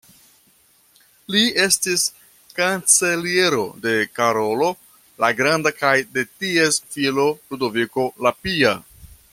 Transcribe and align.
Li 1.33 1.41
estis 1.65 2.05
kanceliero 2.59 3.61
de 3.83 3.93
Karolo 4.21 4.71
la 5.25 5.31
Granda 5.43 5.73
kaj 5.83 5.95
de 6.17 6.25
ties 6.41 6.83
filo 6.97 7.27
Ludoviko 7.53 8.09
la 8.29 8.35
Pia. 8.47 8.75